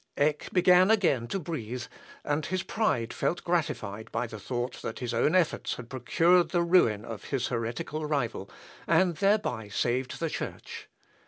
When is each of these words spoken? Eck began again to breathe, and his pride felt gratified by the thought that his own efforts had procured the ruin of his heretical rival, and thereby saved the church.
Eck 0.17 0.49
began 0.51 0.89
again 0.89 1.27
to 1.27 1.37
breathe, 1.37 1.83
and 2.23 2.47
his 2.47 2.63
pride 2.63 3.13
felt 3.13 3.43
gratified 3.43 4.11
by 4.11 4.25
the 4.25 4.39
thought 4.39 4.81
that 4.81 4.97
his 4.97 5.13
own 5.13 5.35
efforts 5.35 5.75
had 5.75 5.91
procured 5.91 6.49
the 6.49 6.63
ruin 6.63 7.05
of 7.05 7.25
his 7.25 7.49
heretical 7.49 8.03
rival, 8.07 8.49
and 8.87 9.17
thereby 9.17 9.67
saved 9.67 10.19
the 10.19 10.27
church. 10.31 10.89